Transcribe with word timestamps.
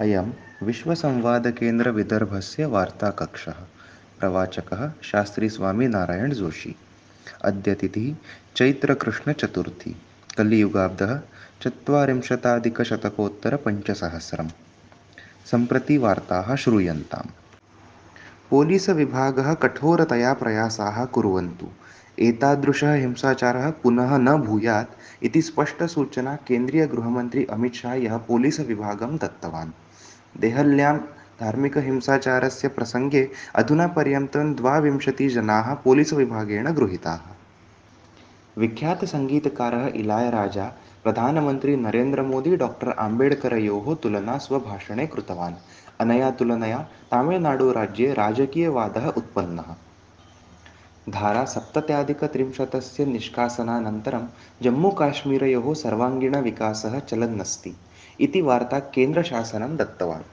अयं 0.00 0.32
विश्वसंवादकेन्द्रविदर्भस्य 0.62 2.64
वार्ताकक्षः। 2.64 3.54
प्रवाचकः 4.20 4.92
शास्त्रीस्वामिनारायणजोशी। 5.02 6.70
जोशी 6.70 6.76
अद्यतिथि 7.44 8.16
चैत्रकृष्णचतुर्थी। 8.56 9.96
कलियुगाब्दः 10.38 11.20
चत्वारिंशताधिकशतकोत्तरपञ्चसहस्रं 11.62 14.48
सम्प्रति 15.50 15.98
वार्ताः 15.98 16.56
श्रूयन्ताम्। 16.56 17.30
पोलीसविभागः 18.50 19.52
कठोरतया 19.62 20.32
प्रयासाः 20.34 21.04
कुर्वन्तु 21.14 21.66
एतादृशः 22.28 22.92
हिंसाचारः 22.92 23.68
पुनः 23.82 24.16
न 24.18 24.36
भूयात् 24.46 24.96
इति 25.26 25.42
स्पष्टसूचना 25.48 26.34
केन्द्रीयगृहमन्त्री 26.48 27.44
अमितशाहः 27.56 28.16
पोलीसविभागं 28.28 29.16
दत्तवान् 29.22 29.70
देहल्यां 30.40 30.96
धार्मिकहिंसाचारस्य 31.40 32.68
प्रसङ्गे 32.78 33.22
अधुनापर्यन्तं 33.62 34.54
द्वाविंशतिजनाः 34.54 35.72
पोलीसविभागेन 35.84 36.72
गृहीताः 36.80 37.22
विख्यातसङ्गीतकारः 38.60 39.86
इलायराजा 40.02 40.66
प्रधानमन्त्री 41.02 41.74
नरेन्द्रमोदी 41.82 42.56
डाक्टर् 42.62 42.88
आम्बेड्करयोः 43.04 43.94
तुलना 44.02 44.36
स्वभाषणे 44.46 45.06
कृतवान् 45.12 45.54
अनया 46.00 46.30
तुलनया 46.40 46.78
तमिळ्नाडुराज्ये 47.12 48.12
राजकीयवादः 48.14 49.06
उत्पन्नः 49.20 49.70
धारा 51.16 51.44
सप्तत्याधिकत्रिंशतस्य 51.54 53.04
निष्कासनानन्तरं 53.12 54.26
जम्मूकाश्मीरयोः 54.62 55.72
सर्वाङ्गीणविकासः 55.84 56.98
चलन्नस्ति 57.10 57.74
इति 58.26 58.40
वार्ता 58.50 58.78
केन्द्रशासनं 58.94 59.76
दत्तवान् 59.76 60.28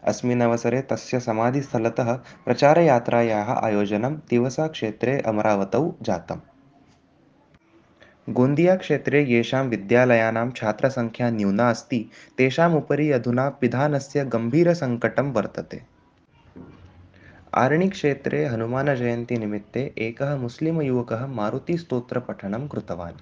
अस्मिन् 0.05 0.43
अवसरे 0.43 0.83
तस्य 0.83 1.21
समाधिस्थलतः 1.21 2.15
प्रचारयात्रायाः 2.45 3.53
आयोजनं 3.53 4.17
तिवसाक्षेत्रे 4.17 5.19
अमरावतौ 5.19 5.95
जातम्। 6.03 6.58
गोन्दियाक्षेत्रे 8.29 9.25
येषां 9.25 9.67
विद्यालयानां 9.67 10.51
छात्रसङ्ख्या 10.51 11.31
न्यूना 11.31 11.71
अस्ति, 11.71 12.11
तेषाम् 12.39 12.75
उपरि 12.75 13.11
अधुना 13.11 13.49
पिधानस्य 13.49 14.25
गम्भीरसङ्कटं 14.25 15.33
वर्तते। 15.33 15.83
आरणिक्षेत्रे 17.55 18.45
हनुमानजयन्तीनिमित्ते 18.45 19.95
एकः 19.99 20.37
मुस्लिमयुवकः 20.37 21.27
मारुतिस्तोत्रपठनं 21.27 22.69
कृतवान्। 22.69 23.21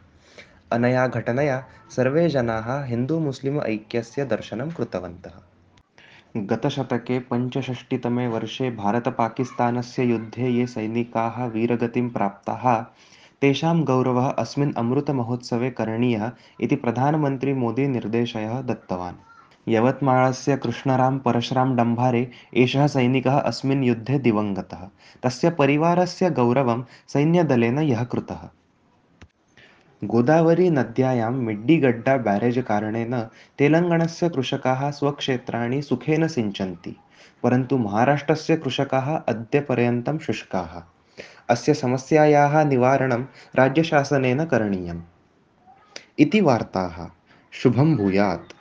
अनया 0.73 1.07
घटनया 1.07 1.65
सर्वे 1.97 2.29
जनाः 2.29 2.85
हिन्दुमुस्लिम् 2.85 3.61
ऐक्यस्य 3.61 4.25
दर्शनं 4.25 4.71
कृतवन्तः। 4.71 5.33
गतशतके 6.37 7.19
पञ्चषष्टितमे 7.19 8.27
वर्षे 8.27 8.71
भारतपाकिस्तानस्य 8.71 10.03
युद्धे 10.03 10.49
ये 10.49 10.67
सैनिकाः 10.67 11.47
वीरगतिं 11.47 12.11
प्राप्ताः 12.11 12.85
तेषां 13.43 13.77
गौरवः 13.85 14.29
अस्मिन् 14.39 14.73
अमृतमहोत्सवे 14.77 15.71
प्रधानमन्त्री 16.77 17.53
मोदी 17.53 17.87
निर्देशः 17.89 18.61
दत्तवान्। 18.63 19.17
यवत्माळस्य 19.67 20.57
कृष्णराम 20.57 21.19
परशुराम 21.19 21.77
डम्भारे 21.77 22.31
एषः 22.55 22.87
सैनिकः 22.87 23.39
अस्मिन् 23.41 23.85
युद्धे 23.85 24.19
दिवङ्गतः। 24.19 24.89
तस्य 25.23 25.51
परिवारस्य 25.51 26.31
गौरवं 26.31 26.85
सैन्यदलेन 27.09 27.79
यः 27.79 28.05
कृतः। 28.05 28.49
गोदावरीनद्यायां 30.03 31.33
मिड्डिगड्डा 31.33 32.17
बेरेज् 32.17 32.59
कारणेन 32.59 33.21
तेलङ्गणस्य 33.59 34.29
कृषकाः 34.29 34.91
स्वक्षेत्राणि 34.91 35.83
सुखेन 35.83 36.27
सिञ्चन्ति, 36.29 36.97
परन्तु 37.43 37.79
महाराष्ट्रस्य 37.79 38.57
कृषकाः 38.57 39.15
अद्यपर्यन्तं 39.17 40.19
शुष्काः। 40.19 40.81
अस्य 41.49 41.75
समस्यायाः 41.75 42.65
निवारणं 42.65 43.25
राज्यशासनेन 43.55 44.45
करणीयम्। 44.45 45.01
इति 46.19 46.41
वार्ताः। 46.41 47.11
शुभं 47.53 47.97
भूयात् 47.97 48.56